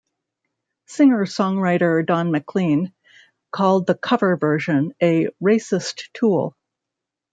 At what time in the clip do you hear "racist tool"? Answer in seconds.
5.39-6.55